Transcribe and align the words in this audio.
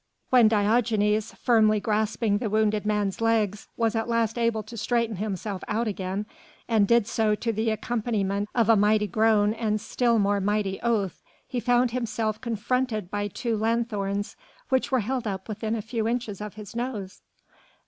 When 0.31 0.47
Diogenes, 0.47 1.31
firmly 1.35 1.79
grasping 1.79 2.39
the 2.39 2.49
wounded 2.49 2.87
man's 2.87 3.21
legs, 3.21 3.67
was 3.77 3.95
at 3.95 4.07
last 4.09 4.35
able 4.35 4.63
to 4.63 4.75
straighten 4.75 5.17
himself 5.17 5.63
out 5.67 5.87
again, 5.87 6.25
and 6.67 6.87
did 6.87 7.05
so 7.05 7.35
to 7.35 7.53
the 7.53 7.69
accompaniment 7.69 8.49
of 8.55 8.67
a 8.67 8.75
mighty 8.75 9.05
groan 9.05 9.53
and 9.53 9.79
still 9.79 10.17
more 10.17 10.41
mighty 10.41 10.79
oath, 10.81 11.21
he 11.47 11.59
found 11.59 11.91
himself 11.91 12.41
confronted 12.41 13.11
by 13.11 13.27
two 13.27 13.55
lanthorns 13.55 14.35
which 14.69 14.91
were 14.91 15.01
held 15.01 15.27
up 15.27 15.47
within 15.47 15.75
a 15.75 15.83
few 15.83 16.07
inches 16.07 16.41
of 16.41 16.55
his 16.55 16.75
nose. 16.75 17.21